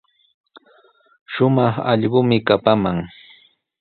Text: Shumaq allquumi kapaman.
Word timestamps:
Shumaq 1.31 1.75
allquumi 1.91 2.37
kapaman. 2.47 2.97